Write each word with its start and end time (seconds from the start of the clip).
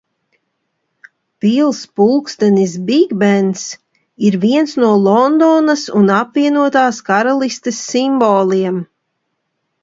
Pils 1.39 1.81
pulkstenis 1.95 2.73
Bigbens 2.87 3.61
ir 4.25 4.33
viens 4.45 4.71
no 4.81 4.91
Londonas 5.09 5.83
un 5.99 6.09
Apvienotās 6.21 6.97
Karalistes 7.11 7.85
simboliem. 7.91 8.81